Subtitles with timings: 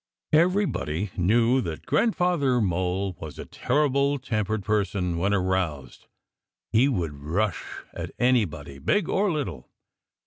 [0.33, 6.07] Everybody knew that Grandfather Mole was a terrible tempered person when aroused.
[6.71, 9.69] He would rush at anybody, big or little.